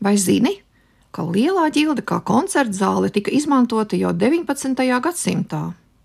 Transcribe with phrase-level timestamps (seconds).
[0.00, 0.54] Vai zini,
[1.12, 4.80] ka lielā ģilde kā koncerta zāle tika izmantota jau 19.
[5.04, 5.60] gadsimtā?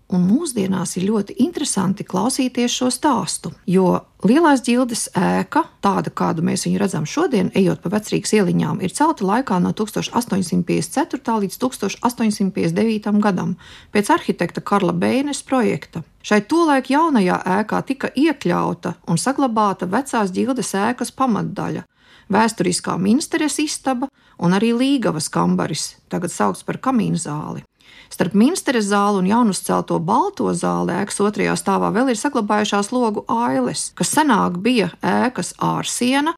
[0.06, 6.62] Un mūsdienās ir ļoti interesanti klausīties šo stāstu, jo lielās ģildes ēka, tāda kādu mēs
[6.68, 11.40] viņu redzam šodien, ejot pa vecrīgas ieliņām, ir celta laikā no 1854.
[11.46, 13.10] līdz 1859.
[13.24, 13.56] gadam
[13.96, 16.04] pēc arhitekta Karla Bēnes projekta.
[16.22, 21.82] Šai tolaik jaunajā ēkā tika iekļauta un saglabāta vecās ģildes ēkas pamatdaļa,
[22.32, 27.64] vēsturiskā ministres istaba un arī Līgavas kambaris, tagad saukts par kamīnu zāli.
[28.10, 33.90] Starp Minsteres zāli un jaunuzcelto balto zāli ēkas otrajā stāvā vēl ir saglabājušās logu ailes,
[33.98, 36.36] kas senāk bija ēkas ārsiena.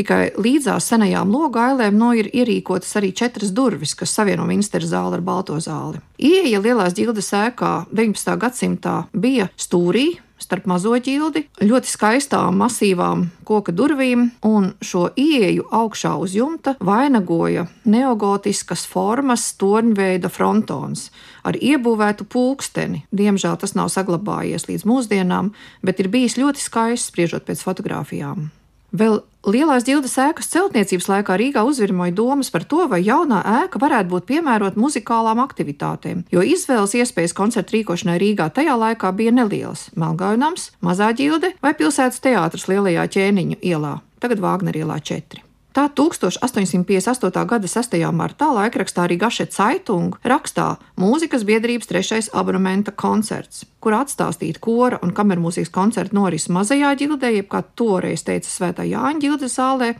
[0.00, 5.18] Tikai līdzās senajām logu ailēm no ir ierīkotas arī četras durvis, kas savieno Minsteres zāli
[5.18, 5.98] ar balto zāli.
[6.16, 8.36] Ieja lielās ģildes ēkā 19.
[8.40, 10.06] gadsimtā bija stūrī,
[10.40, 17.66] starp mazo ģildi, ļoti skaistām, masīvām koka durvīm, un šo ieeju augšā uz jumta vainagoja
[17.84, 21.10] neogotiskas formas torņveida frontons
[21.44, 23.02] ar iebūvētu pulksteni.
[23.12, 25.52] Diemžēl tas nav saglabājies līdz mūsdienām,
[25.84, 28.48] bet ir bijis ļoti skaists, spriežot pēc fotografijām.
[28.90, 34.10] Vēl lielās ģildes ēkas celtniecības laikā Rīgā uzvirmoja domas par to, vai jaunā ēka varētu
[34.10, 40.70] būt piemērota muzikālām aktivitātēm, jo izvēles iespējas koncertu rīkošanai Rīgā tajā laikā bija nelielas- Melngaunams,
[40.82, 45.49] Mazā ģilde vai pilsētas teātris Lielajā ķēniņu ielā, tagad Vāgner ielā 4.
[45.70, 47.44] Tā 1858.
[47.46, 47.92] gada 6.
[48.10, 55.70] martā laikrakstā Rigaše Caitung rakstā mūzikas biedrības trešais abonementa koncerts, kur atstāstīta kora un kamermūzikas
[55.70, 59.92] koncerta noris mazajā ģildē, jeb kā toreiz teica Svētā Jāņa ģildes zālē,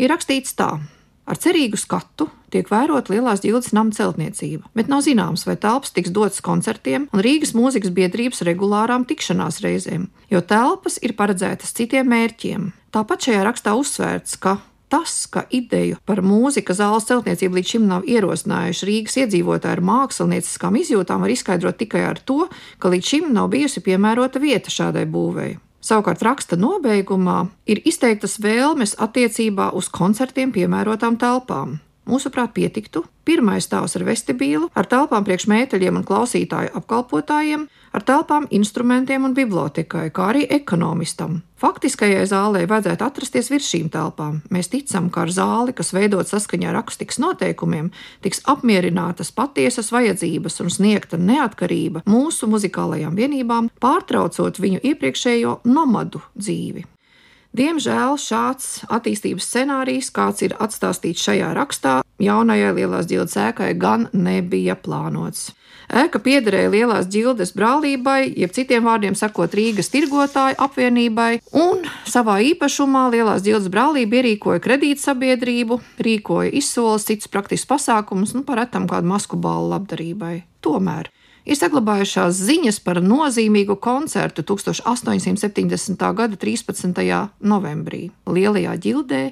[0.00, 0.70] ir rakstīts tā.
[1.28, 6.10] Ar cerīgu skatu tiek vērota lielās ģildes nama celtniecība, bet nav zināms, vai telpas tiks
[6.16, 12.70] dotas koncertiem un Rīgas mūzikas biedrības regulārām tikšanās reizēm, jo telpas ir paredzētas citiem mērķiem.
[12.90, 14.56] Tāpat šajā rakstā uzsvērts, ka
[14.90, 20.78] tas, ka ideju par mūzikas zāles celtniecību līdz šim nav ierosinājuši Rīgas iedzīvotāji ar mākslinieckām
[20.82, 22.44] izjūtām, var izskaidrot tikai ar to,
[22.82, 25.58] ka līdz šim nav bijusi piemērota vieta šādai būvēi.
[25.80, 31.78] Savukārt raksta nobeigumā ir izteiktas vēlmes attiecībā uz koncertiem piemērotām telpām.
[32.10, 38.48] Mūsuprāt, pietiktu pirmais stāvs ar vestibīlu, ar telpām priekš mēteļiem un klausītāju apkalpotājiem, ar telpām,
[38.54, 41.40] instrumentiem un bibliotekai, kā arī ekonomistam.
[41.60, 44.40] Faktiskajai zālē vajadzētu atrasties virs šīm telpām.
[44.50, 47.90] Mēs ticam, ka ar zāli, kas veidot saskaņā ar akustikas noteikumiem,
[48.24, 56.86] tiks apmierinātas patiesas vajadzības un sniegta neatkarība mūsu muzikālajām vienībām, pārtraucot viņu iepriekšējo nomadu dzīvi.
[57.50, 64.76] Diemžēl šāds attīstības scenārijs, kāds ir atstāstīts šajā rakstā, jaunajai lielās ģildes ēkai gan nebija
[64.76, 65.50] plānots.
[65.90, 73.08] Ēka piederēja lielās ģildes brālībai, jeb citiem vārdiem sakot, Rīgas tirgotāju apvienībai, un savā īpašumā
[73.10, 79.72] lielās ģildes brālība ierīkoja kredītsabiedrību, rīkoja izsoles, citus praktiskus pasākumus, nu, paretam kādu masku balvu
[79.74, 80.36] labdarībai.
[80.62, 81.10] Tomēr
[81.50, 86.06] ir saglabājušās ziņas par nozīmīgu koncertu 1870.
[86.14, 87.02] gada 13.
[87.42, 88.02] novembrī.
[88.30, 89.22] Lielajā ģildē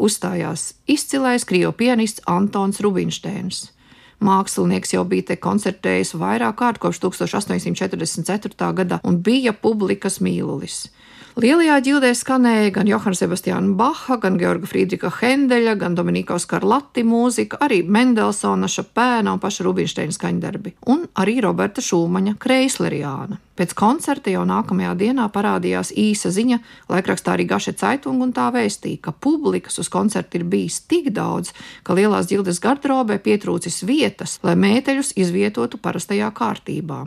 [0.00, 3.66] uzstājās izcilais krievu pianists Antons Rubinsteins.
[4.24, 8.70] Mākslinieks jau bija te koncertējis vairāk kārt kopš 1844.
[8.78, 10.86] gada un bija publikas mīlulis.
[11.36, 17.58] Lielajā ģildē skanēja gan Johana Sebastiāna Baha, gan Georga Friedricha Hendeļa, gan Dominika Skarlatti mūzika,
[17.60, 23.36] arī Mendelsona, Šapēna un paša Rubinsteina skaņdarbi, un arī Roberta Šūmaņa Kreisleriāna.
[23.52, 29.04] Pēc koncerta jau nākamajā dienā parādījās īsa ziņa laikrakstā arī Gaša Caitung, un tā vēstīja,
[29.04, 31.52] ka publikas uz koncertu ir bijis tik daudz,
[31.84, 37.04] ka lielās ģildes gardrobē pietrūcis vietas, lai mēteļus izvietotu parastajā kārtībā.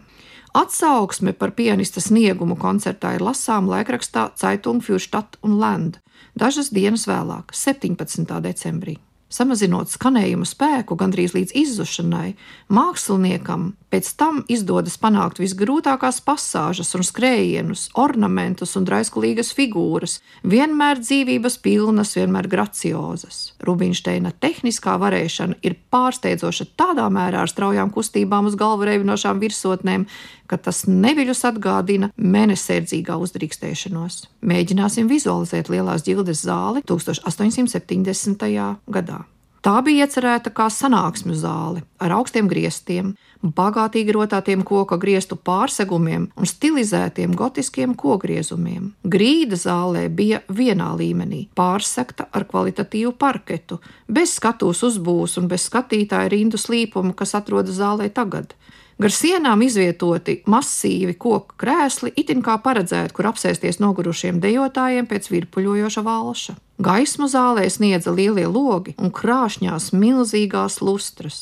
[0.53, 5.99] Atsauksme par pianista sniegumu koncertā ir lasām laikrakstā Zeitung für Stadt un Land
[6.39, 8.25] dažas dienas vēlāk, 17.
[8.43, 8.97] decembrī.
[9.29, 12.33] Samazinot skanējuma spēku gandrīz līdz izzušanai,
[12.73, 21.59] māksliniekam pēc tam izdodas panākt visgrūtākās pasāžas un skrējienus, ornamentus un draiskulīgas figūras, vienmēr dzīvības
[21.63, 23.39] pilnas, vienmēr graciozas.
[23.65, 30.05] Rubinsteina tehniskā varēšana ir pārsteidzoša tādā mērā ar straujām kustībām uz galvu reivinošām virsotnēm,
[30.49, 34.21] ka tas neviļus atgādina mēnesērdzīgā uzdrīkstēšanos.
[34.49, 38.49] Mēģināsim vizualizēt lielās ģildes zāli 1870.
[38.89, 39.25] gadā.
[39.59, 43.11] Tā bija iecerēta kā sanāksmju zāle ar augstiem griestiem,
[43.43, 48.93] bagātīgi rotātiem koka griestu pārsegumiem un stilizētiem gotiskiem kogriezumiem.
[49.03, 56.31] Grīda zālē bija vienā līmenī, pārsegta ar kvalitatīvu parketu, bez skatuves uzbūves un bez skatītāja
[56.31, 58.55] rindu slīpuma, kas atrodas zālē tagad.
[58.99, 66.03] Gar sienām izvietoti masīvi koku krēsli, itin kā paredzēt, kur apsēsties nogurušiem dejotājiem pēc virpuļojoša
[66.03, 66.57] valša.
[66.83, 71.39] Gaismu zālē sniedza lielie logi un krāšņās milzīgās lustras.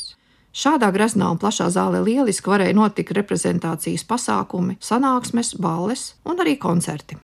[0.53, 7.17] Šādā greznā un plašā zālē lieliski varēja notikt reprezentācijas pasākumi, sanāksmes, balles un arī koncerti.